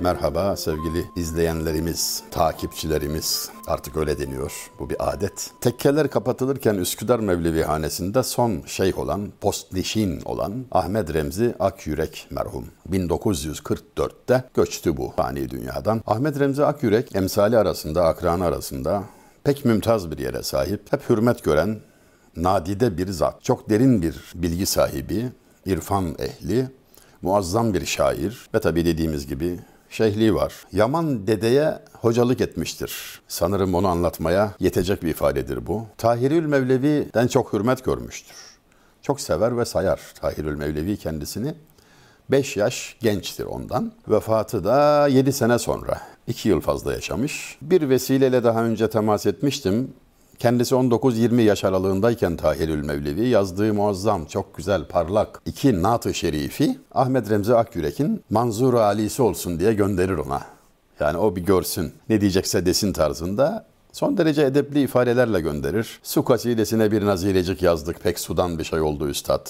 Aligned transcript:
Merhaba 0.00 0.56
sevgili 0.56 1.04
izleyenlerimiz, 1.16 2.22
takipçilerimiz. 2.30 3.50
Artık 3.66 3.96
öyle 3.96 4.18
deniyor. 4.18 4.70
Bu 4.78 4.90
bir 4.90 5.12
adet. 5.12 5.50
Tekkeler 5.60 6.10
kapatılırken 6.10 6.74
Üsküdar 6.74 7.18
Mevlevi 7.18 7.62
Hanesi'nde 7.62 8.22
son 8.22 8.62
şeyh 8.66 8.98
olan, 8.98 9.28
postnişin 9.40 10.20
olan 10.24 10.52
Ahmet 10.72 11.14
Remzi 11.14 11.54
Akyürek 11.58 12.26
merhum. 12.30 12.64
1944'te 12.90 14.44
göçtü 14.54 14.96
bu 14.96 15.12
fani 15.16 15.50
dünyadan. 15.50 16.02
Ahmet 16.06 16.40
Remzi 16.40 16.64
Akyürek 16.64 17.16
emsali 17.16 17.58
arasında, 17.58 18.04
akranı 18.04 18.44
arasında 18.44 19.04
pek 19.44 19.64
mümtaz 19.64 20.10
bir 20.10 20.18
yere 20.18 20.42
sahip. 20.42 20.92
Hep 20.92 21.10
hürmet 21.10 21.44
gören, 21.44 21.80
nadide 22.36 22.98
bir 22.98 23.08
zat. 23.08 23.44
Çok 23.44 23.70
derin 23.70 24.02
bir 24.02 24.32
bilgi 24.34 24.66
sahibi, 24.66 25.32
irfan 25.66 26.16
ehli, 26.18 26.68
muazzam 27.22 27.74
bir 27.74 27.86
şair 27.86 28.48
ve 28.54 28.60
tabi 28.60 28.86
dediğimiz 28.86 29.26
gibi 29.26 29.60
şeyhliği 29.90 30.34
var. 30.34 30.54
Yaman 30.72 31.26
dedeye 31.26 31.78
hocalık 31.92 32.40
etmiştir. 32.40 33.20
Sanırım 33.28 33.74
onu 33.74 33.88
anlatmaya 33.88 34.52
yetecek 34.60 35.02
bir 35.02 35.08
ifadedir 35.08 35.66
bu. 35.66 35.86
Tahirül 35.98 36.46
Mevlevi'den 36.46 37.26
çok 37.26 37.52
hürmet 37.52 37.84
görmüştür. 37.84 38.36
Çok 39.02 39.20
sever 39.20 39.58
ve 39.58 39.64
sayar 39.64 40.00
Tahirül 40.20 40.56
Mevlevi 40.56 40.96
kendisini. 40.96 41.54
5 42.30 42.56
yaş 42.56 42.96
gençtir 43.00 43.44
ondan. 43.44 43.92
Vefatı 44.08 44.64
da 44.64 45.08
7 45.08 45.32
sene 45.32 45.58
sonra. 45.58 46.00
2 46.26 46.48
yıl 46.48 46.60
fazla 46.60 46.92
yaşamış. 46.92 47.58
Bir 47.62 47.88
vesileyle 47.88 48.44
daha 48.44 48.64
önce 48.64 48.90
temas 48.90 49.26
etmiştim. 49.26 49.94
Kendisi 50.40 50.74
19-20 50.74 51.40
yaş 51.40 51.64
aralığındayken 51.64 52.36
Tahirül 52.36 52.84
Mevlevi 52.84 53.28
yazdığı 53.28 53.74
muazzam, 53.74 54.24
çok 54.24 54.56
güzel, 54.56 54.84
parlak 54.84 55.40
iki 55.46 55.82
Nat-ı 55.82 56.14
Şerifi 56.14 56.78
Ahmet 56.92 57.30
Remzi 57.30 57.54
Akyürek'in 57.54 58.24
manzur 58.30 58.74
alisi 58.74 59.22
olsun 59.22 59.60
diye 59.60 59.74
gönderir 59.74 60.16
ona. 60.16 60.42
Yani 61.00 61.18
o 61.18 61.36
bir 61.36 61.40
görsün, 61.40 61.92
ne 62.08 62.20
diyecekse 62.20 62.66
desin 62.66 62.92
tarzında 62.92 63.66
son 63.92 64.18
derece 64.18 64.42
edepli 64.42 64.82
ifadelerle 64.82 65.40
gönderir. 65.40 66.00
Su 66.02 66.24
kasidesine 66.24 66.92
bir 66.92 67.06
nazirecik 67.06 67.62
yazdık, 67.62 68.02
pek 68.02 68.18
sudan 68.18 68.58
bir 68.58 68.64
şey 68.64 68.80
oldu 68.80 69.08
üstad 69.08 69.46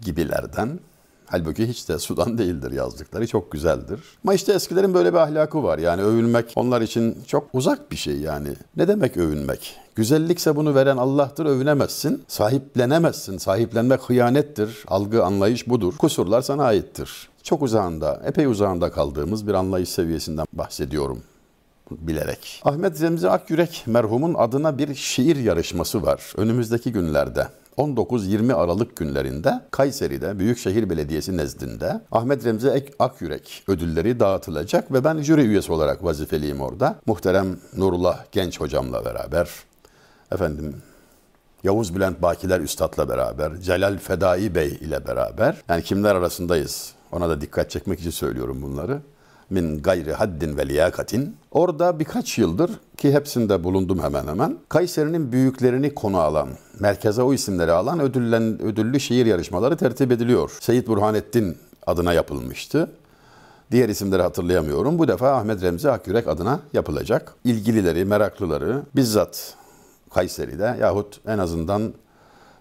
gibilerden. 0.00 0.80
Halbuki 1.26 1.68
hiç 1.68 1.88
de 1.88 1.98
sudan 1.98 2.38
değildir 2.38 2.72
yazdıkları. 2.72 3.26
Çok 3.26 3.52
güzeldir. 3.52 4.00
Ama 4.24 4.34
işte 4.34 4.52
eskilerin 4.52 4.94
böyle 4.94 5.12
bir 5.12 5.18
ahlakı 5.18 5.62
var. 5.62 5.78
Yani 5.78 6.02
övünmek 6.02 6.52
onlar 6.56 6.80
için 6.80 7.18
çok 7.26 7.48
uzak 7.52 7.90
bir 7.92 7.96
şey 7.96 8.16
yani. 8.16 8.48
Ne 8.76 8.88
demek 8.88 9.16
övünmek? 9.16 9.76
Güzellikse 9.94 10.56
bunu 10.56 10.74
veren 10.74 10.96
Allah'tır, 10.96 11.46
övünemezsin. 11.46 12.24
Sahiplenemezsin. 12.28 13.38
Sahiplenmek 13.38 14.00
hıyanettir. 14.00 14.84
Algı, 14.88 15.24
anlayış 15.24 15.68
budur. 15.68 15.94
Kusurlar 15.98 16.42
sana 16.42 16.64
aittir. 16.64 17.28
Çok 17.42 17.62
uzağında, 17.62 18.22
epey 18.24 18.46
uzağında 18.46 18.90
kaldığımız 18.90 19.46
bir 19.46 19.54
anlayış 19.54 19.88
seviyesinden 19.88 20.46
bahsediyorum 20.52 21.22
bilerek. 21.90 22.60
Ahmet 22.64 22.96
Zemzi 22.96 23.30
Akyürek 23.30 23.84
merhumun 23.86 24.34
adına 24.34 24.78
bir 24.78 24.94
şiir 24.94 25.36
yarışması 25.36 26.02
var 26.02 26.32
önümüzdeki 26.36 26.92
günlerde. 26.92 27.46
19-20 27.78 28.54
Aralık 28.54 28.96
günlerinde 28.96 29.60
Kayseri'de 29.70 30.38
Büyükşehir 30.38 30.90
Belediyesi 30.90 31.36
nezdinde 31.36 32.00
Ahmet 32.12 32.44
Remzi 32.44 32.90
Akyürek 32.98 33.64
ödülleri 33.68 34.20
dağıtılacak 34.20 34.92
ve 34.92 35.04
ben 35.04 35.22
jüri 35.22 35.40
üyesi 35.40 35.72
olarak 35.72 36.04
vazifeliyim 36.04 36.60
orada. 36.60 37.00
Muhterem 37.06 37.56
Nurullah 37.76 38.24
Genç 38.32 38.60
hocamla 38.60 39.04
beraber, 39.04 39.50
efendim 40.32 40.76
Yavuz 41.64 41.94
Bülent 41.94 42.22
Bakiler 42.22 42.60
Üstad'la 42.60 43.08
beraber, 43.08 43.56
Celal 43.60 43.98
Fedai 43.98 44.54
Bey 44.54 44.68
ile 44.68 45.06
beraber, 45.06 45.62
yani 45.68 45.82
kimler 45.82 46.14
arasındayız? 46.14 46.92
Ona 47.12 47.28
da 47.28 47.40
dikkat 47.40 47.70
çekmek 47.70 48.00
için 48.00 48.10
söylüyorum 48.10 48.62
bunları 48.62 49.00
min 49.50 49.82
gayri 49.82 50.12
haddin 50.12 50.56
ve 50.56 50.68
liyakatin. 50.68 51.36
Orada 51.50 51.98
birkaç 51.98 52.38
yıldır 52.38 52.70
ki 52.96 53.12
hepsinde 53.12 53.64
bulundum 53.64 53.98
hemen 54.02 54.26
hemen. 54.26 54.56
Kayseri'nin 54.68 55.32
büyüklerini 55.32 55.94
konu 55.94 56.18
alan, 56.18 56.48
merkeze 56.80 57.22
o 57.22 57.34
isimleri 57.34 57.72
alan 57.72 58.00
ödüllen, 58.00 58.62
ödüllü 58.62 59.00
şiir 59.00 59.26
yarışmaları 59.26 59.76
tertip 59.76 60.12
ediliyor. 60.12 60.56
Seyit 60.60 60.88
Burhanettin 60.88 61.58
adına 61.86 62.12
yapılmıştı. 62.12 62.90
Diğer 63.70 63.88
isimleri 63.88 64.22
hatırlayamıyorum. 64.22 64.98
Bu 64.98 65.08
defa 65.08 65.30
Ahmet 65.32 65.62
Remzi 65.62 65.90
Akyürek 65.90 66.28
adına 66.28 66.60
yapılacak. 66.72 67.34
İlgilileri, 67.44 68.04
meraklıları 68.04 68.82
bizzat 68.96 69.54
Kayseri'de 70.14 70.76
yahut 70.80 71.20
en 71.26 71.38
azından 71.38 71.92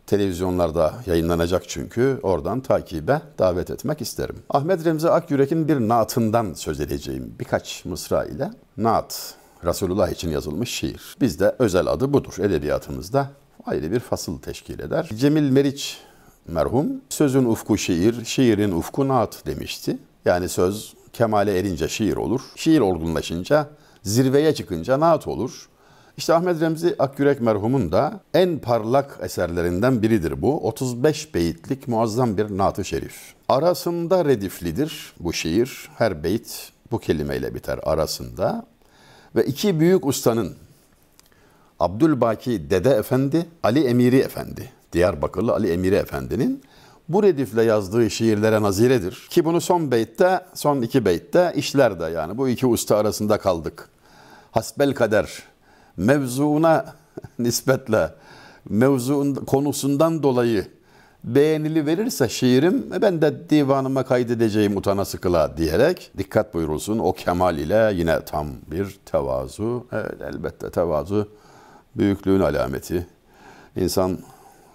televizyonlarda 0.08 0.94
yayınlanacak 1.06 1.64
çünkü 1.68 2.20
oradan 2.24 2.62
takibe 2.62 3.22
davet 3.40 3.72
etmek 3.72 4.02
isterim. 4.02 4.36
Ahmet 4.50 4.86
Remzi 4.86 5.10
Akyürek'in 5.10 5.68
bir 5.68 5.80
naatından 5.80 6.54
söz 6.54 6.80
edeceğim 6.80 7.36
birkaç 7.40 7.86
mısra 7.86 8.26
ile. 8.26 8.52
Naat, 8.78 9.36
Resulullah 9.64 10.10
için 10.10 10.30
yazılmış 10.30 10.70
şiir. 10.70 11.16
Bizde 11.22 11.56
özel 11.60 11.88
adı 11.88 12.14
budur 12.14 12.34
edebiyatımızda. 12.40 13.30
Ayrı 13.66 13.92
bir 13.92 14.00
fasıl 14.00 14.38
teşkil 14.38 14.80
eder. 14.80 15.10
Cemil 15.16 15.50
Meriç 15.50 15.98
merhum 16.48 16.88
sözün 17.10 17.46
ufku 17.46 17.78
şiir, 17.78 18.26
şiirin 18.26 18.72
ufku 18.72 19.08
naat 19.08 19.46
demişti. 19.46 19.98
Yani 20.26 20.50
söz 20.50 20.94
kemale 21.14 21.60
erince 21.60 21.88
şiir 21.88 22.16
olur. 22.16 22.42
Şiir 22.56 22.80
olgunlaşınca, 22.80 23.70
zirveye 24.04 24.56
çıkınca 24.56 25.00
naat 25.00 25.28
olur. 25.28 25.70
İşte 26.18 26.34
Ahmet 26.34 26.62
Remzi 26.62 26.96
Akyürek 27.00 27.42
merhumun 27.42 27.92
da 27.92 28.20
en 28.34 28.60
parlak 28.60 29.20
eserlerinden 29.22 30.02
biridir 30.02 30.42
bu. 30.42 30.68
35 30.68 31.36
beyitlik 31.36 31.88
muazzam 31.88 32.38
bir 32.38 32.58
naat-ı 32.58 32.86
şerif. 32.86 33.34
Arasında 33.50 34.26
rediflidir 34.26 35.14
bu 35.20 35.34
şiir. 35.34 35.90
Her 35.98 36.24
beyit 36.24 36.72
bu 36.92 37.00
kelimeyle 37.00 37.56
biter 37.56 37.80
arasında. 37.84 38.66
Ve 39.36 39.46
iki 39.46 39.80
büyük 39.80 40.06
ustanın 40.06 40.56
Abdülbaki 41.80 42.70
Dede 42.70 42.90
Efendi, 42.90 43.46
Ali 43.64 43.84
Emiri 43.84 44.18
Efendi, 44.18 44.72
Diyarbakırlı 44.94 45.54
Ali 45.54 45.72
Emiri 45.72 45.96
Efendi'nin 45.96 46.62
bu 47.10 47.24
redifle 47.24 47.64
yazdığı 47.64 48.10
şiirlere 48.10 48.62
naziredir. 48.62 49.28
Ki 49.30 49.46
bunu 49.46 49.62
son 49.62 49.92
beytte, 49.92 50.42
son 50.54 50.82
iki 50.82 51.06
beytte 51.06 51.54
işler 51.56 52.00
de 52.00 52.06
yani 52.06 52.38
bu 52.38 52.50
iki 52.50 52.68
usta 52.68 52.98
arasında 52.98 53.38
kaldık. 53.38 53.90
Hasbel 54.52 54.94
kader 54.94 55.44
mevzuuna 55.98 56.86
nispetle 57.40 58.10
mevzuun 58.70 59.36
konusundan 59.36 60.24
dolayı 60.24 60.68
beğenili 61.24 61.86
verirse 61.86 62.30
şiirim 62.30 62.86
ben 63.02 63.22
de 63.22 63.50
divanıma 63.50 64.04
kaydedeceğim 64.04 64.78
utana 64.78 65.06
sıkıla 65.06 65.58
diyerek 65.58 66.12
dikkat 66.18 66.54
buyurulsun 66.54 67.00
o 67.00 67.14
kemal 67.14 67.58
ile 67.58 67.92
yine 67.96 68.26
tam 68.26 68.48
bir 68.72 69.00
tevazu 69.06 69.88
evet, 69.92 70.22
elbette 70.22 70.70
tevazu 70.70 71.30
büyüklüğün 71.96 72.40
alameti. 72.40 73.08
İnsan 73.76 74.18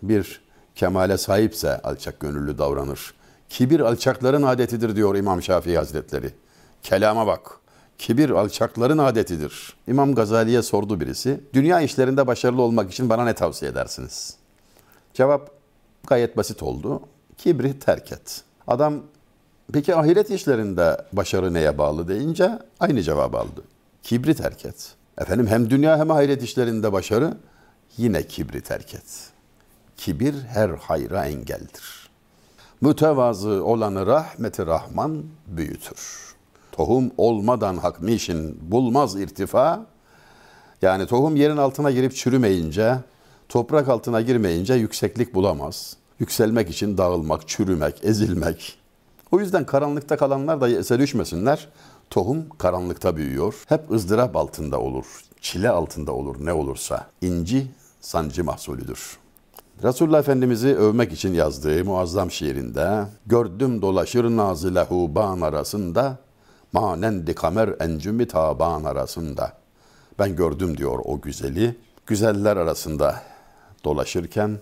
bir 0.02 0.40
kemale 0.74 1.18
sahipse 1.18 1.78
alçak 1.82 2.20
gönüllü 2.20 2.58
davranır. 2.58 3.14
Kibir 3.48 3.80
alçakların 3.80 4.42
adetidir 4.42 4.96
diyor 4.96 5.14
İmam 5.14 5.42
Şafii 5.42 5.76
Hazretleri. 5.76 6.30
Kelama 6.82 7.26
bak 7.26 7.50
Kibir 8.00 8.30
alçakların 8.30 8.98
adetidir. 8.98 9.74
İmam 9.88 10.14
Gazali'ye 10.14 10.62
sordu 10.62 11.00
birisi. 11.00 11.40
Dünya 11.54 11.80
işlerinde 11.80 12.26
başarılı 12.26 12.62
olmak 12.62 12.92
için 12.92 13.10
bana 13.10 13.24
ne 13.24 13.34
tavsiye 13.34 13.70
edersiniz? 13.70 14.34
Cevap 15.14 15.50
gayet 16.06 16.36
basit 16.36 16.62
oldu. 16.62 17.02
Kibri 17.38 17.78
terk 17.78 18.12
et. 18.12 18.42
Adam 18.66 18.94
peki 19.72 19.94
ahiret 19.94 20.30
işlerinde 20.30 20.96
başarı 21.12 21.54
neye 21.54 21.78
bağlı 21.78 22.08
deyince 22.08 22.58
aynı 22.80 23.02
cevabı 23.02 23.38
aldı. 23.38 23.62
Kibri 24.02 24.34
terk 24.34 24.64
et. 24.64 24.94
Efendim 25.18 25.46
hem 25.46 25.70
dünya 25.70 25.98
hem 25.98 26.10
ahiret 26.10 26.42
işlerinde 26.42 26.92
başarı 26.92 27.36
yine 27.96 28.26
kibri 28.26 28.60
terk 28.60 28.94
et. 28.94 29.30
Kibir 29.96 30.34
her 30.42 30.70
hayra 30.70 31.26
engeldir. 31.26 32.10
Mütevazı 32.80 33.64
olanı 33.64 34.06
rahmeti 34.06 34.66
rahman 34.66 35.24
büyütür 35.46 36.29
tohum 36.72 37.10
olmadan 37.16 37.76
hak 37.76 38.02
nişin 38.02 38.58
bulmaz 38.70 39.16
irtifa. 39.16 39.86
Yani 40.82 41.06
tohum 41.06 41.36
yerin 41.36 41.56
altına 41.56 41.90
girip 41.90 42.14
çürümeyince, 42.14 42.96
toprak 43.48 43.88
altına 43.88 44.20
girmeyince 44.20 44.74
yükseklik 44.74 45.34
bulamaz. 45.34 45.96
Yükselmek 46.18 46.70
için 46.70 46.98
dağılmak, 46.98 47.48
çürümek, 47.48 48.04
ezilmek. 48.04 48.78
O 49.32 49.40
yüzden 49.40 49.66
karanlıkta 49.66 50.16
kalanlar 50.16 50.60
da 50.60 50.68
yese 50.68 50.98
düşmesinler. 50.98 51.68
Tohum 52.10 52.48
karanlıkta 52.58 53.16
büyüyor. 53.16 53.64
Hep 53.66 53.90
ızdırap 53.90 54.36
altında 54.36 54.80
olur. 54.80 55.06
Çile 55.40 55.70
altında 55.70 56.12
olur 56.12 56.36
ne 56.40 56.52
olursa. 56.52 57.06
İnci 57.22 57.66
sancı 58.00 58.44
mahsulüdür. 58.44 59.18
Resulullah 59.82 60.18
Efendimiz'i 60.18 60.76
övmek 60.76 61.12
için 61.12 61.34
yazdığı 61.34 61.84
muazzam 61.84 62.30
şiirinde 62.30 63.04
gördüm 63.26 63.82
dolaşır 63.82 64.24
nazile 64.24 64.82
huban 64.82 65.40
arasında 65.40 66.18
manendi 66.72 67.34
kamer 67.34 67.74
encümi 67.80 68.28
taban 68.28 68.84
arasında. 68.84 69.52
Ben 70.18 70.36
gördüm 70.36 70.76
diyor 70.76 70.98
o 71.04 71.20
güzeli. 71.20 71.76
Güzeller 72.06 72.56
arasında 72.56 73.22
dolaşırken 73.84 74.58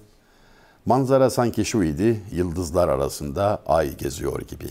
manzara 0.87 1.31
sanki 1.31 1.65
şu 1.65 1.83
idi. 1.83 2.21
Yıldızlar 2.33 2.89
arasında 2.89 3.63
ay 3.67 3.97
geziyor 3.97 4.41
gibi. 4.41 4.71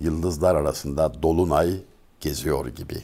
Yıldızlar 0.00 0.54
arasında 0.54 1.22
dolunay 1.22 1.80
geziyor 2.20 2.66
gibi. 2.66 2.96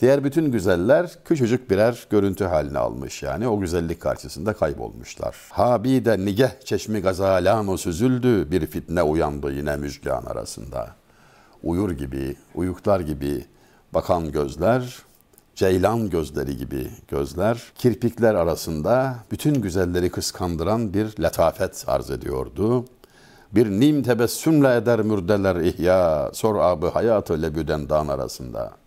Diğer 0.00 0.24
bütün 0.24 0.52
güzeller 0.52 1.18
küçücük 1.24 1.70
birer 1.70 2.06
görüntü 2.10 2.44
haline 2.44 2.78
almış 2.78 3.22
yani 3.22 3.48
o 3.48 3.60
güzellik 3.60 4.00
karşısında 4.00 4.52
kaybolmuşlar. 4.52 5.36
Ha 5.50 5.84
bir 5.84 6.04
de 6.04 6.18
nigeh 6.18 6.60
çeşmi 6.64 7.00
gazalan 7.00 7.68
o 7.68 7.76
süzüldü 7.76 8.50
bir 8.50 8.66
fitne 8.66 9.02
uyandı 9.02 9.52
yine 9.52 9.76
müjgan 9.76 10.24
arasında. 10.24 10.99
Uyur 11.62 11.90
gibi, 11.90 12.36
uyuklar 12.54 13.00
gibi 13.00 13.44
bakan 13.94 14.32
gözler, 14.32 14.98
ceylan 15.54 16.10
gözleri 16.10 16.56
gibi 16.56 16.90
gözler, 17.08 17.62
kirpikler 17.74 18.34
arasında 18.34 19.16
bütün 19.30 19.54
güzelleri 19.54 20.10
kıskandıran 20.10 20.94
bir 20.94 21.22
letafet 21.22 21.84
arz 21.86 22.10
ediyordu. 22.10 22.84
Bir 23.52 23.70
nim 23.70 24.02
tebessümle 24.02 24.76
eder 24.76 25.02
mürdeler 25.02 25.56
ihya, 25.56 26.30
sor 26.32 26.56
abı 26.56 26.88
hayatı 26.88 27.42
lebüden 27.42 27.88
dağın 27.88 28.08
arasında.'' 28.08 28.80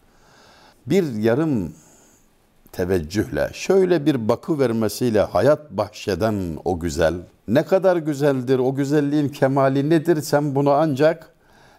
bir 0.85 1.13
yarım 1.13 1.73
teveccühle, 2.71 3.49
şöyle 3.53 4.05
bir 4.05 4.29
bakı 4.29 4.59
vermesiyle 4.59 5.21
hayat 5.21 5.71
bahşeden 5.71 6.35
o 6.65 6.79
güzel, 6.79 7.13
ne 7.47 7.65
kadar 7.65 7.97
güzeldir, 7.97 8.59
o 8.59 8.75
güzelliğin 8.75 9.29
kemali 9.29 9.89
nedir 9.89 10.21
sen 10.21 10.55
bunu 10.55 10.71
ancak 10.71 11.32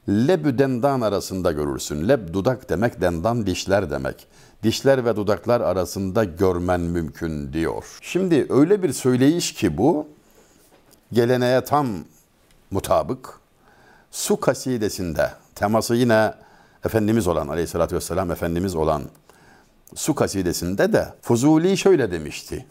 lebü 0.09 0.59
dendan 0.59 1.01
arasında 1.01 1.53
görürsün. 1.53 2.09
Leb 2.09 2.33
dudak 2.33 2.69
demek, 2.69 3.01
dendan 3.01 3.47
dişler 3.47 3.91
demek. 3.91 4.27
Dişler 4.63 5.05
ve 5.05 5.17
dudaklar 5.17 5.61
arasında 5.61 6.25
görmen 6.25 6.81
mümkün 6.81 7.53
diyor. 7.53 7.99
Şimdi 8.03 8.47
öyle 8.49 8.83
bir 8.83 8.93
söyleyiş 8.93 9.55
ki 9.55 9.79
bu, 9.79 10.07
geleneğe 11.13 11.65
tam 11.65 11.87
mutabık, 12.71 13.41
su 14.11 14.41
kasidesinde, 14.41 15.31
teması 15.55 15.95
yine 15.95 16.35
Efendimiz 16.85 17.27
olan 17.27 17.49
aleyhissalatü 17.49 17.97
vesselam 17.97 18.31
Efendimiz 18.31 18.75
olan 18.75 19.03
su 19.95 20.15
kasidesinde 20.15 20.93
de 20.93 21.15
Fuzuli 21.23 21.77
şöyle 21.77 22.11
demişti. 22.11 22.67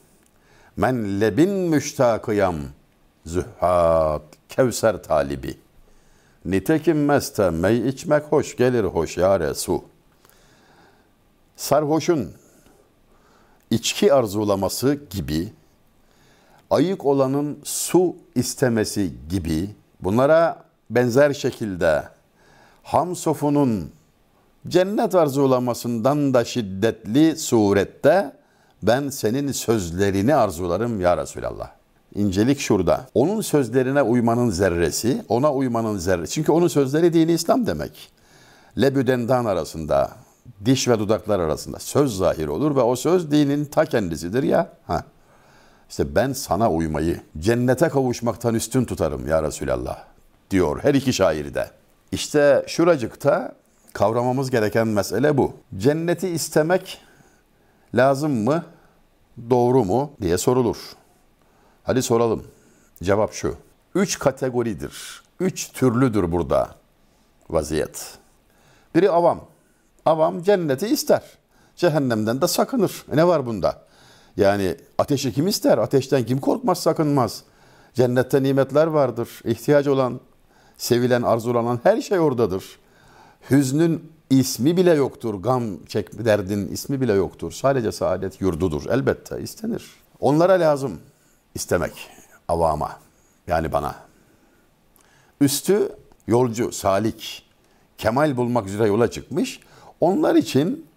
Men 0.77 1.21
lebin 1.21 1.49
müştakıyam 1.49 2.55
zühhat 3.25 4.21
kevser 4.49 5.03
talibi. 5.03 5.62
Nitekim 6.45 7.05
meste 7.05 7.49
mey 7.49 7.89
içmek 7.89 8.23
hoş 8.23 8.57
gelir 8.57 8.83
hoş 8.83 9.17
ya 9.17 9.39
Resu. 9.39 9.83
Sarhoşun 11.55 12.31
içki 13.71 14.13
arzulaması 14.13 14.99
gibi, 15.09 15.53
ayık 16.69 17.05
olanın 17.05 17.59
su 17.63 18.15
istemesi 18.35 19.11
gibi 19.29 19.69
bunlara 20.01 20.63
benzer 20.89 21.33
şekilde 21.33 22.03
ham 22.83 23.15
sofunun 23.15 23.91
cennet 24.67 25.15
arzulamasından 25.15 26.33
da 26.33 26.45
şiddetli 26.45 27.37
surette 27.37 28.33
ben 28.83 29.09
senin 29.09 29.51
sözlerini 29.51 30.35
arzularım 30.35 31.01
ya 31.01 31.17
Resulallah. 31.17 31.82
İncelik 32.15 32.59
şurada. 32.59 33.07
Onun 33.13 33.41
sözlerine 33.41 34.01
uymanın 34.01 34.49
zerresi, 34.49 35.25
ona 35.29 35.53
uymanın 35.53 35.97
zerresi. 35.97 36.33
Çünkü 36.33 36.51
onun 36.51 36.67
sözleri 36.67 37.13
dini 37.13 37.31
İslam 37.31 37.67
demek. 37.67 38.11
Lebüdendan 38.81 39.45
arasında, 39.45 40.11
diş 40.65 40.87
ve 40.87 40.99
dudaklar 40.99 41.39
arasında 41.39 41.79
söz 41.79 42.17
zahir 42.17 42.47
olur 42.47 42.75
ve 42.75 42.81
o 42.81 42.95
söz 42.95 43.31
dinin 43.31 43.65
ta 43.65 43.85
kendisidir 43.85 44.43
ya. 44.43 44.69
Ha. 44.87 45.03
İşte 45.89 46.15
ben 46.15 46.33
sana 46.33 46.71
uymayı 46.71 47.21
cennete 47.39 47.89
kavuşmaktan 47.89 48.55
üstün 48.55 48.85
tutarım 48.85 49.27
ya 49.27 49.43
Resulallah 49.43 50.03
diyor 50.51 50.83
her 50.83 50.93
iki 50.93 51.13
şair 51.13 51.53
de. 51.53 51.69
İşte 52.11 52.63
şuracıkta 52.67 53.55
kavramamız 53.93 54.51
gereken 54.51 54.87
mesele 54.87 55.37
bu. 55.37 55.53
Cenneti 55.77 56.29
istemek 56.29 57.01
lazım 57.95 58.31
mı? 58.43 58.65
Doğru 59.49 59.85
mu 59.85 60.11
diye 60.21 60.37
sorulur. 60.37 60.77
Hadi 61.83 62.01
soralım. 62.01 62.43
Cevap 63.03 63.33
şu. 63.33 63.55
Üç 63.95 64.19
kategoridir. 64.19 65.23
Üç 65.39 65.71
türlüdür 65.71 66.31
burada 66.31 66.75
vaziyet. 67.49 68.17
Biri 68.95 69.09
avam. 69.09 69.39
Avam 70.05 70.43
cenneti 70.43 70.87
ister. 70.87 71.21
Cehennemden 71.75 72.41
de 72.41 72.47
sakınır. 72.47 73.05
E 73.11 73.17
ne 73.17 73.27
var 73.27 73.45
bunda? 73.45 73.81
Yani 74.37 74.77
ateşi 74.97 75.33
kim 75.33 75.47
ister? 75.47 75.77
Ateşten 75.77 76.25
kim 76.25 76.39
korkmaz, 76.39 76.79
sakınmaz? 76.79 77.43
Cennette 77.93 78.43
nimetler 78.43 78.87
vardır. 78.87 79.29
İhtiyacı 79.45 79.93
olan, 79.93 80.19
sevilen, 80.77 81.21
arzulanan 81.21 81.79
her 81.83 82.01
şey 82.01 82.19
oradadır. 82.19 82.63
Hüznün 83.49 84.11
ismi 84.29 84.77
bile 84.77 84.93
yoktur. 84.93 85.33
Gam 85.33 85.85
çek 85.85 86.25
derdin 86.25 86.67
ismi 86.67 87.01
bile 87.01 87.13
yoktur. 87.13 87.51
Sadece 87.51 87.91
saadet 87.91 88.41
yurdudur. 88.41 88.85
Elbette 88.89 89.41
istenir. 89.41 89.85
Onlara 90.19 90.53
lazım 90.53 90.99
istemek 91.55 92.09
avama 92.47 92.99
yani 93.47 93.71
bana. 93.71 93.95
Üstü 95.41 95.95
yolcu, 96.27 96.71
salik, 96.71 97.49
kemal 97.97 98.37
bulmak 98.37 98.67
üzere 98.67 98.87
yola 98.87 99.11
çıkmış. 99.11 99.59
Onlar 99.99 100.35
için 100.35 100.87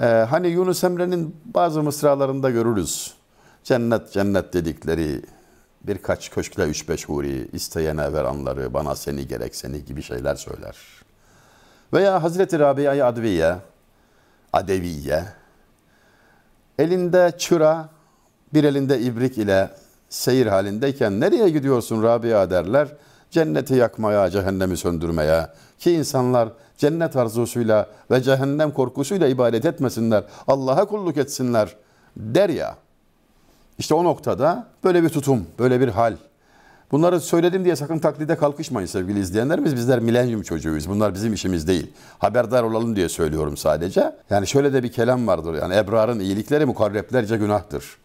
e, 0.00 0.04
hani 0.04 0.48
Yunus 0.48 0.84
Emre'nin 0.84 1.36
bazı 1.44 1.82
mısralarında 1.82 2.50
görürüz. 2.50 3.14
Cennet 3.64 4.12
cennet 4.12 4.52
dedikleri 4.52 5.22
birkaç 5.82 6.30
köşkle 6.30 6.62
üç 6.62 6.88
beş 6.88 7.08
huri, 7.08 7.48
isteyene 7.52 8.12
ver 8.12 8.24
anları, 8.24 8.74
bana 8.74 8.94
seni 8.94 9.28
gerek 9.28 9.56
seni 9.56 9.84
gibi 9.84 10.02
şeyler 10.02 10.34
söyler. 10.34 10.76
Veya 11.92 12.22
Hazreti 12.22 12.58
Rabia-i 12.58 13.02
Adviye, 13.02 13.56
Adeviye, 14.52 15.24
elinde 16.78 17.32
çıra, 17.38 17.88
bir 18.54 18.64
elinde 18.64 19.00
ibrik 19.00 19.38
ile 19.38 19.70
seyir 20.08 20.46
halindeyken 20.46 21.20
nereye 21.20 21.48
gidiyorsun 21.48 22.02
Rabia 22.02 22.50
derler. 22.50 22.88
Cenneti 23.30 23.74
yakmaya, 23.74 24.30
cehennemi 24.30 24.76
söndürmeye 24.76 25.46
ki 25.78 25.92
insanlar 25.92 26.48
cennet 26.78 27.16
arzusuyla 27.16 27.88
ve 28.10 28.22
cehennem 28.22 28.70
korkusuyla 28.70 29.28
ibadet 29.28 29.64
etmesinler, 29.64 30.24
Allah'a 30.48 30.84
kulluk 30.84 31.16
etsinler 31.16 31.76
der 32.16 32.48
ya. 32.48 32.76
İşte 33.78 33.94
o 33.94 34.04
noktada 34.04 34.66
böyle 34.84 35.02
bir 35.02 35.08
tutum, 35.08 35.46
böyle 35.58 35.80
bir 35.80 35.88
hal, 35.88 36.16
Bunları 36.92 37.20
söyledim 37.20 37.64
diye 37.64 37.76
sakın 37.76 37.98
taklide 37.98 38.36
kalkışmayın 38.36 38.86
sevgili 38.86 39.20
izleyenlerimiz. 39.20 39.76
Bizler 39.76 40.00
milenyum 40.00 40.42
çocuğuyuz. 40.42 40.88
Bunlar 40.88 41.14
bizim 41.14 41.32
işimiz 41.32 41.68
değil. 41.68 41.92
Haberdar 42.18 42.62
olalım 42.62 42.96
diye 42.96 43.08
söylüyorum 43.08 43.56
sadece. 43.56 44.16
Yani 44.30 44.46
şöyle 44.46 44.72
de 44.72 44.82
bir 44.82 44.92
kelam 44.92 45.26
vardır. 45.26 45.54
Yani 45.54 45.74
ebrarın 45.74 46.20
iyilikleri 46.20 46.66
mukarreplerce 46.66 47.36
günahtır. 47.36 47.96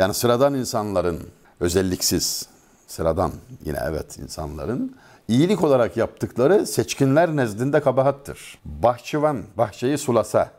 Yani 0.00 0.14
sıradan 0.14 0.54
insanların 0.54 1.20
özelliksiz, 1.60 2.48
sıradan 2.86 3.32
yine 3.64 3.78
evet 3.84 4.18
insanların 4.18 4.96
iyilik 5.28 5.64
olarak 5.64 5.96
yaptıkları 5.96 6.66
seçkinler 6.66 7.36
nezdinde 7.36 7.80
kabahattır. 7.80 8.58
Bahçıvan 8.64 9.42
bahçeyi 9.58 9.98
sulasa, 9.98 10.50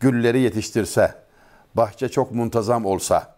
gülleri 0.00 0.40
yetiştirse, 0.40 1.14
bahçe 1.74 2.08
çok 2.08 2.32
muntazam 2.32 2.86
olsa, 2.86 3.34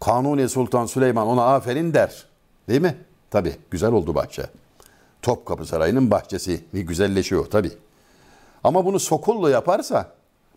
Kanuni 0.00 0.48
Sultan 0.48 0.86
Süleyman 0.86 1.26
ona 1.26 1.54
aferin 1.54 1.94
der. 1.94 2.26
Değil 2.68 2.80
mi? 2.80 2.96
Tabi 3.30 3.56
güzel 3.70 3.92
oldu 3.92 4.14
bahçe. 4.14 4.46
Topkapı 5.22 5.66
Sarayı'nın 5.66 6.10
bahçesi 6.10 6.64
güzelleşiyor 6.72 7.46
tabi. 7.46 7.72
Ama 8.64 8.84
bunu 8.84 9.00
Sokullu 9.00 9.50
yaparsa 9.50 10.12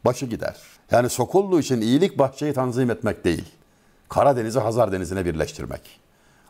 başı 0.06 0.26
gider. 0.26 0.58
Yani 0.92 1.10
Sokullu 1.10 1.60
için 1.60 1.82
iyilik 1.82 2.18
bahçeyi 2.18 2.54
tanzim 2.54 2.92
etmek 2.92 3.26
değil. 3.26 3.59
Karadeniz'i 4.10 4.60
Hazar 4.60 4.92
Denizi'ne 4.92 5.26
birleştirmek. 5.26 6.00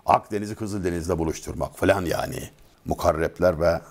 Akdeniz'i 0.05 0.55
Kızıldeniz'le 0.55 1.17
buluşturmak 1.17 1.77
falan 1.77 2.05
yani. 2.05 2.49
Mukarrepler 2.85 3.59
ve 3.59 3.81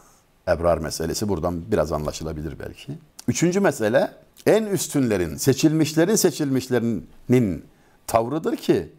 ebrar 0.48 0.78
meselesi 0.78 1.28
buradan 1.28 1.72
biraz 1.72 1.92
anlaşılabilir 1.92 2.58
belki. 2.58 2.98
Üçüncü 3.28 3.60
mesele 3.60 4.10
en 4.46 4.64
üstünlerin, 4.64 5.36
seçilmişlerin 5.36 6.14
seçilmişlerinin 6.14 7.64
tavrıdır 8.06 8.56
ki 8.56 8.92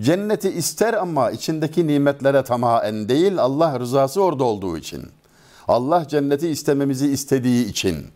Cenneti 0.00 0.50
ister 0.50 0.94
ama 0.94 1.30
içindeki 1.30 1.86
nimetlere 1.86 2.44
tamamen 2.44 3.08
değil 3.08 3.38
Allah 3.38 3.80
rızası 3.80 4.22
orada 4.22 4.44
olduğu 4.44 4.78
için. 4.78 5.02
Allah 5.68 6.08
cenneti 6.08 6.48
istememizi 6.48 7.08
istediği 7.08 7.66
için. 7.66 8.06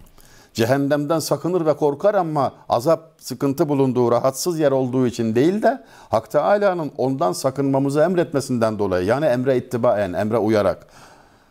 Cehennemden 0.59 1.19
sakınır 1.19 1.67
ve 1.67 1.77
korkar 1.77 2.15
ama 2.15 2.53
azap, 2.69 3.13
sıkıntı 3.19 3.69
bulunduğu, 3.69 4.11
rahatsız 4.11 4.59
yer 4.59 4.73
olduğu 4.73 5.07
için 5.07 5.35
değil 5.35 5.63
de 5.63 5.85
Hak 6.09 6.31
Teala'nın 6.31 6.93
ondan 6.97 7.33
sakınmamızı 7.33 8.01
emretmesinden 8.01 8.79
dolayı 8.79 9.07
yani 9.07 9.25
emre 9.25 9.57
ittibaen, 9.57 10.13
emre 10.13 10.39
uyarak 10.39 10.87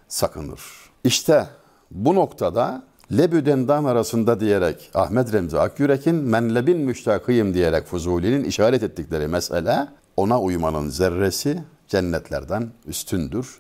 sakınır. 0.08 0.62
İşte 1.04 1.48
bu 1.92 2.16
noktada 2.16 2.84
lebü 3.12 3.46
dendan 3.46 3.86
arasında 3.86 4.40
diyerek 4.40 4.92
Ahmet 4.94 5.34
Remzi 5.34 5.60
Akyürek'in 5.60 6.16
menlebin 6.16 6.78
müştakıyım 6.78 7.54
diyerek 7.54 7.86
Fuzuli'nin 7.86 8.44
işaret 8.44 8.84
ettikleri 8.84 9.28
mesele 9.28 9.88
ona 10.18 10.42
uymanın 10.42 10.90
zerresi 10.90 11.64
cennetlerden 11.88 12.72
üstündür, 12.86 13.60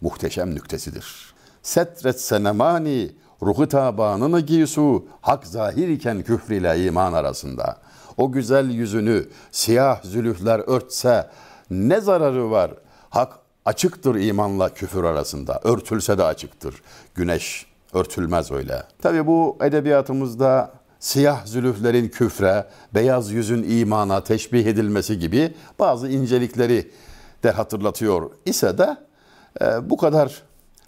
muhteşem 0.00 0.54
nüktesidir. 0.54 1.34
Setret 1.62 2.20
senemani 2.20 3.10
ruhu 3.42 3.68
tabanını 3.68 4.40
giyisu 4.40 5.04
hak 5.20 5.46
zahir 5.46 5.88
iken 5.88 6.22
küfr 6.22 6.52
ile 6.52 6.84
iman 6.84 7.12
arasında. 7.12 7.76
O 8.16 8.32
güzel 8.32 8.70
yüzünü 8.70 9.28
siyah 9.50 10.02
zülüfler 10.02 10.58
örtse 10.58 11.30
ne 11.70 12.00
zararı 12.00 12.50
var? 12.50 12.70
Hak 13.10 13.32
açıktır 13.64 14.14
imanla 14.14 14.68
küfür 14.68 15.04
arasında. 15.04 15.60
Örtülse 15.64 16.18
de 16.18 16.24
açıktır. 16.24 16.82
Güneş 17.14 17.66
örtülmez 17.92 18.50
öyle. 18.50 18.82
Tabi 19.02 19.26
bu 19.26 19.58
edebiyatımızda 19.62 20.72
siyah 21.00 21.46
zülüflerin 21.46 22.08
küfre, 22.08 22.66
beyaz 22.94 23.30
yüzün 23.30 23.62
imana 23.62 24.24
teşbih 24.24 24.66
edilmesi 24.66 25.18
gibi 25.18 25.54
bazı 25.78 26.08
incelikleri 26.08 26.90
de 27.42 27.50
hatırlatıyor 27.50 28.30
ise 28.46 28.78
de 28.78 28.96
e, 29.60 29.90
bu 29.90 29.96
kadar 29.96 30.42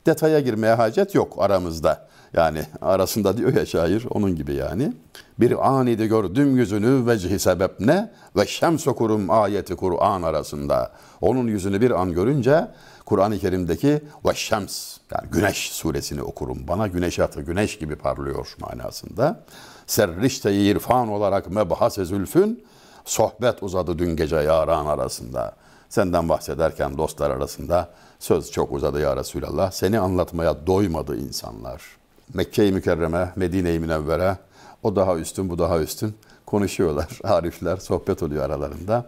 detaya 0.07 0.41
girmeye 0.41 0.75
hacet 0.75 1.15
yok 1.15 1.35
aramızda. 1.39 2.09
Yani 2.35 2.63
arasında 2.81 3.37
diyor 3.37 3.55
ya 3.55 3.67
şair 3.67 4.07
onun 4.11 4.37
gibi 4.37 4.55
yani. 4.55 4.93
Bir 5.41 5.69
anide 5.69 6.07
gördüm 6.07 6.57
yüzünü 6.57 7.07
vecihi 7.07 7.39
sebep 7.39 7.81
ne? 7.81 8.13
Ve 8.37 8.47
şems 8.47 8.89
okurum 8.89 9.31
ayeti 9.31 9.77
Kur'an 9.77 10.23
arasında. 10.23 10.93
Onun 11.21 11.47
yüzünü 11.47 11.81
bir 11.81 11.91
an 11.91 12.13
görünce 12.13 12.69
Kur'an-ı 13.07 13.39
Kerim'deki 13.39 14.01
ve 14.27 14.35
şems 14.35 14.97
yani 15.13 15.31
güneş 15.31 15.73
suresini 15.73 16.23
okurum. 16.23 16.69
Bana 16.69 16.87
güneş 16.87 17.19
atı 17.19 17.43
güneş 17.43 17.79
gibi 17.79 17.97
parlıyor 17.97 18.57
manasında. 18.61 19.45
Serrişte 19.87 20.55
irfan 20.55 21.09
olarak 21.09 21.51
mebhase 21.51 22.05
zülfün 22.05 22.65
sohbet 23.05 23.63
uzadı 23.63 23.99
dün 23.99 24.17
gece 24.17 24.37
yaran 24.37 24.87
arasında. 24.87 25.57
Senden 25.89 26.29
bahsederken 26.29 26.99
dostlar 26.99 27.31
arasında 27.31 27.91
söz 28.19 28.51
çok 28.51 28.73
uzadı 28.73 29.01
ya 29.01 29.17
Resulallah. 29.17 29.71
Seni 29.71 29.99
anlatmaya 29.99 30.67
doymadı 30.67 31.17
insanlar. 31.17 32.02
Mekke-i 32.35 32.73
Mükerreme, 32.73 33.33
Medine-i 33.37 33.79
Münevvere 33.79 34.37
o 34.83 34.97
daha 34.97 35.17
üstün 35.17 35.51
bu 35.51 35.59
daha 35.59 35.81
üstün 35.81 36.15
konuşuyorlar. 36.47 37.19
Arifler 37.25 37.77
sohbet 37.77 38.23
oluyor 38.23 38.45
aralarında. 38.45 39.07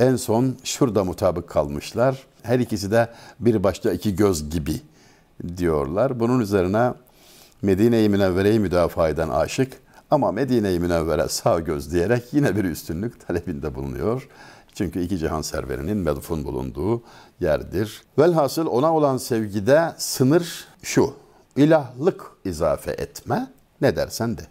En 0.00 0.16
son 0.16 0.56
şurada 0.64 1.04
mutabık 1.04 1.48
kalmışlar. 1.48 2.26
Her 2.42 2.58
ikisi 2.58 2.90
de 2.90 3.08
bir 3.40 3.62
başta 3.64 3.92
iki 3.92 4.16
göz 4.16 4.50
gibi 4.50 4.80
diyorlar. 5.56 6.20
Bunun 6.20 6.40
üzerine 6.40 6.92
Medine-i 7.62 8.08
Münevvere'yi 8.08 8.60
müdafaa 8.60 9.08
eden 9.08 9.28
aşık 9.28 9.72
ama 10.10 10.32
Medine-i 10.32 10.80
Münevvere 10.80 11.28
sağ 11.28 11.60
göz 11.60 11.92
diyerek 11.92 12.24
yine 12.32 12.56
bir 12.56 12.64
üstünlük 12.64 13.26
talebinde 13.26 13.74
bulunuyor. 13.74 14.28
Çünkü 14.74 15.00
iki 15.00 15.18
cihan 15.18 15.42
serverinin 15.42 15.96
medfun 15.96 16.44
bulunduğu 16.44 17.02
yerdir. 17.40 18.02
Velhasıl 18.18 18.66
ona 18.66 18.94
olan 18.94 19.16
sevgide 19.16 19.94
sınır 19.96 20.66
şu. 20.82 21.25
İlahlık 21.56 22.22
izafe 22.44 22.90
etme 22.90 23.52
ne 23.80 23.96
dersen 23.96 24.38
de. 24.38 24.42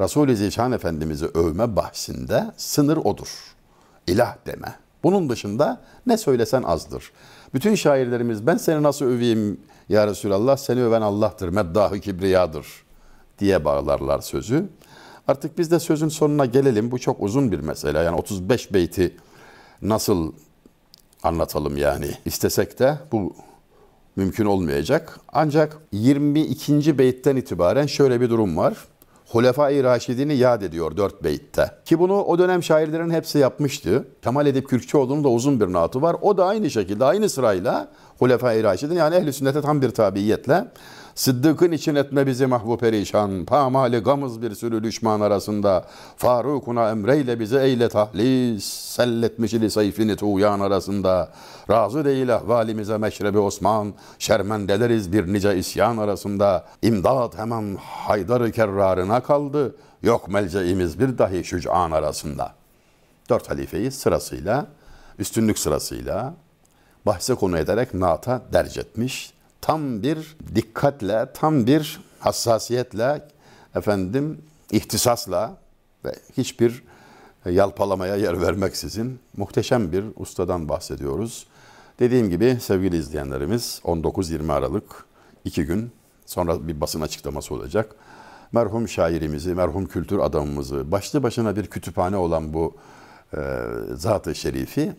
Resul-i 0.00 0.36
Zişan 0.36 0.72
Efendimiz'i 0.72 1.26
övme 1.26 1.76
bahsinde 1.76 2.52
sınır 2.56 2.96
odur. 2.96 3.54
İlah 4.06 4.36
deme. 4.46 4.74
Bunun 5.02 5.28
dışında 5.28 5.80
ne 6.06 6.16
söylesen 6.16 6.62
azdır. 6.62 7.12
Bütün 7.54 7.74
şairlerimiz 7.74 8.46
ben 8.46 8.56
seni 8.56 8.82
nasıl 8.82 9.04
öveyim 9.04 9.60
ya 9.88 10.06
Resulallah 10.06 10.56
seni 10.56 10.82
öven 10.82 11.02
Allah'tır, 11.02 11.48
meddahı 11.48 12.00
kibriyadır 12.00 12.66
diye 13.38 13.64
bağlarlar 13.64 14.20
sözü. 14.20 14.68
Artık 15.28 15.58
biz 15.58 15.70
de 15.70 15.80
sözün 15.80 16.08
sonuna 16.08 16.46
gelelim. 16.46 16.90
Bu 16.90 16.98
çok 16.98 17.22
uzun 17.22 17.52
bir 17.52 17.60
mesele. 17.60 17.98
Yani 17.98 18.16
35 18.16 18.72
beyti 18.72 19.16
nasıl 19.82 20.32
anlatalım 21.22 21.76
yani. 21.76 22.10
İstesek 22.24 22.78
de 22.78 22.98
bu 23.12 23.36
mümkün 24.16 24.44
olmayacak. 24.44 25.20
Ancak 25.32 25.78
22. 25.92 26.98
beytten 26.98 27.36
itibaren 27.36 27.86
şöyle 27.86 28.20
bir 28.20 28.30
durum 28.30 28.56
var. 28.56 28.74
Hulefai 29.28 29.84
Raşidini 29.84 30.36
yad 30.36 30.62
ediyor 30.62 30.96
dört 30.96 31.24
beytte. 31.24 31.70
Ki 31.84 31.98
bunu 31.98 32.22
o 32.22 32.38
dönem 32.38 32.62
şairlerin 32.62 33.10
hepsi 33.10 33.38
yapmıştı. 33.38 34.08
Kemal 34.22 34.46
Edip 34.46 34.68
Kürkçüoğlu'nun 34.68 35.24
da 35.24 35.28
uzun 35.28 35.60
bir 35.60 35.72
naatı 35.72 36.02
var. 36.02 36.16
O 36.22 36.36
da 36.36 36.46
aynı 36.46 36.70
şekilde 36.70 37.04
aynı 37.04 37.28
sırayla 37.28 37.88
Hulefai 38.18 38.62
Raşidin 38.62 38.94
yani 38.94 39.14
ehli 39.14 39.32
sünnete 39.32 39.62
tam 39.62 39.82
bir 39.82 39.90
tabiiyetle. 39.90 40.64
Sıddık'ın 41.14 41.72
için 41.72 41.94
etme 41.94 42.26
bizi 42.26 42.46
mahvu 42.46 42.78
perişan, 42.78 43.44
pamali 43.44 43.98
gamız 43.98 44.42
bir 44.42 44.54
sürü 44.54 44.82
düşman 44.82 45.20
arasında, 45.20 45.84
Faruk'una 46.16 46.90
emreyle 46.90 47.40
bize 47.40 47.62
eyle 47.62 47.88
tahlis, 47.88 48.64
selletmiş 48.64 49.54
ili 49.54 49.70
sayfini 49.70 50.16
tuğyan 50.16 50.60
arasında, 50.60 51.28
razı 51.70 52.04
değil 52.04 52.34
ahvalimize 52.34 52.98
meşrebi 52.98 53.38
Osman, 53.38 53.94
şermendeleriz 54.18 55.12
bir 55.12 55.32
nice 55.32 55.58
isyan 55.58 55.98
arasında, 55.98 56.64
imdat 56.82 57.38
hemen 57.38 57.76
Haydar-ı 57.80 58.52
Kerrarına 58.52 59.20
kaldı, 59.20 59.74
yok 60.02 60.28
melceimiz 60.28 61.00
bir 61.00 61.18
dahi 61.18 61.44
şüc'an 61.44 61.90
arasında. 61.90 62.52
Dört 63.30 63.50
halifeyi 63.50 63.90
sırasıyla, 63.90 64.66
üstünlük 65.18 65.58
sırasıyla 65.58 66.34
bahse 67.06 67.34
konu 67.34 67.58
ederek 67.58 67.94
naata 67.94 68.42
derc 68.52 68.80
etmiş 68.80 69.34
tam 69.60 70.02
bir 70.02 70.36
dikkatle, 70.54 71.26
tam 71.34 71.66
bir 71.66 72.00
hassasiyetle, 72.18 73.28
efendim 73.74 74.42
ihtisasla 74.70 75.56
ve 76.04 76.12
hiçbir 76.36 76.82
yalpalamaya 77.50 78.16
yer 78.16 78.42
vermeksizin 78.42 79.18
muhteşem 79.36 79.92
bir 79.92 80.04
ustadan 80.16 80.68
bahsediyoruz. 80.68 81.46
Dediğim 81.98 82.30
gibi 82.30 82.58
sevgili 82.60 82.96
izleyenlerimiz 82.96 83.80
19-20 83.84 84.52
Aralık 84.52 85.04
iki 85.44 85.64
gün 85.64 85.92
sonra 86.26 86.68
bir 86.68 86.80
basın 86.80 87.00
açıklaması 87.00 87.54
olacak. 87.54 87.94
Merhum 88.52 88.88
şairimizi, 88.88 89.54
merhum 89.54 89.86
kültür 89.86 90.18
adamımızı, 90.18 90.92
başlı 90.92 91.22
başına 91.22 91.56
bir 91.56 91.66
kütüphane 91.66 92.16
olan 92.16 92.54
bu 92.54 92.74
e, 93.36 93.40
zat-ı 93.94 94.34
şerifi 94.34 94.92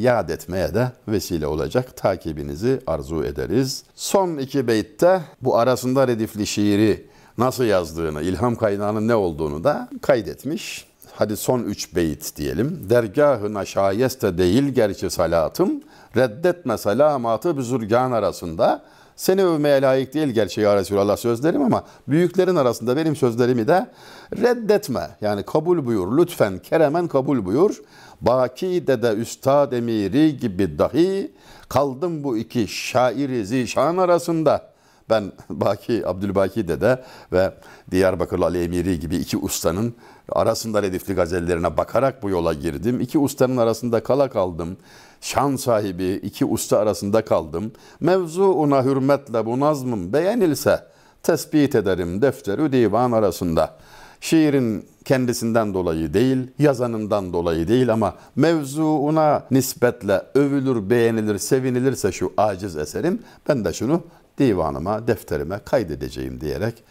yad 0.00 0.28
etmeye 0.28 0.74
de 0.74 0.92
vesile 1.08 1.46
olacak. 1.46 1.96
Takibinizi 1.96 2.80
arzu 2.86 3.24
ederiz. 3.24 3.82
Son 3.94 4.38
iki 4.38 4.66
beytte 4.66 5.20
bu 5.42 5.58
arasında 5.58 6.08
redifli 6.08 6.46
şiiri 6.46 7.06
nasıl 7.38 7.64
yazdığını, 7.64 8.22
ilham 8.22 8.56
kaynağının 8.56 9.08
ne 9.08 9.14
olduğunu 9.14 9.64
da 9.64 9.88
kaydetmiş. 10.02 10.86
Hadi 11.14 11.36
son 11.36 11.62
üç 11.62 11.94
beyit 11.94 12.36
diyelim. 12.36 12.86
Dergahına 12.90 13.64
şayeste 13.64 14.38
değil 14.38 14.68
gerçi 14.68 15.10
salatım, 15.10 15.82
reddetme 16.16 16.78
salamatı 16.78 17.56
büzürgan 17.56 18.12
arasında. 18.12 18.82
Seni 19.22 19.44
övmeye 19.44 19.82
layık 19.82 20.14
değil 20.14 20.28
gerçi 20.28 20.60
ya 20.60 20.76
Resulallah 20.76 21.16
sözlerim 21.16 21.62
ama 21.62 21.84
büyüklerin 22.08 22.56
arasında 22.56 22.96
benim 22.96 23.16
sözlerimi 23.16 23.68
de 23.68 23.90
reddetme. 24.36 25.16
Yani 25.20 25.42
kabul 25.42 25.86
buyur 25.86 26.18
lütfen 26.18 26.58
keremen 26.58 27.08
kabul 27.08 27.44
buyur. 27.44 27.82
Baki 28.20 28.86
dede 28.86 29.12
üstad 29.12 29.72
emiri 29.72 30.36
gibi 30.36 30.78
dahi 30.78 31.32
kaldım 31.68 32.24
bu 32.24 32.36
iki 32.36 32.68
şairi 32.68 33.46
zişan 33.46 33.96
arasında. 33.96 34.71
Ben 35.12 35.32
Baki, 35.50 36.08
Abdülbaki 36.08 36.68
dede 36.68 37.02
ve 37.32 37.54
Diyarbakırlı 37.90 38.44
Ali 38.44 38.62
Emiri 38.62 39.00
gibi 39.00 39.16
iki 39.16 39.36
ustanın 39.36 39.94
arasında 40.28 40.82
redifli 40.82 41.14
gazellerine 41.14 41.76
bakarak 41.76 42.22
bu 42.22 42.30
yola 42.30 42.52
girdim. 42.54 43.00
İki 43.00 43.18
ustanın 43.18 43.56
arasında 43.56 44.02
kala 44.02 44.30
kaldım. 44.30 44.76
Şan 45.20 45.56
sahibi 45.56 46.12
iki 46.12 46.44
usta 46.44 46.78
arasında 46.78 47.24
kaldım. 47.24 47.72
Mevzu 48.00 48.44
ona 48.44 48.84
hürmetle 48.84 49.46
bu 49.46 49.60
nazmım 49.60 50.12
beğenilse 50.12 50.84
tespit 51.22 51.74
ederim 51.74 52.22
defterü 52.22 52.72
divan 52.72 53.12
arasında.'' 53.12 53.78
şiirin 54.22 54.88
kendisinden 55.04 55.74
dolayı 55.74 56.14
değil, 56.14 56.38
yazanından 56.58 57.32
dolayı 57.32 57.68
değil 57.68 57.92
ama 57.92 58.14
mevzuuna 58.36 59.44
nispetle 59.50 60.22
övülür, 60.34 60.90
beğenilir, 60.90 61.38
sevinilirse 61.38 62.12
şu 62.12 62.32
aciz 62.36 62.76
eserim 62.76 63.22
ben 63.48 63.64
de 63.64 63.72
şunu 63.72 64.02
divanıma, 64.38 65.06
defterime 65.06 65.58
kaydedeceğim 65.64 66.40
diyerek 66.40 66.84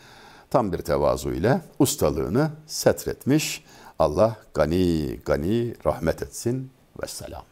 tam 0.50 0.74
bir 0.74 0.77
tevazu 0.77 1.31
ile 1.31 1.62
ustalığını 1.79 2.51
setretmiş. 2.67 3.63
Allah 4.00 4.36
gani 4.53 5.19
gani 5.25 5.75
rahmet 5.86 6.21
etsin. 6.24 6.71
Vesselam. 7.03 7.50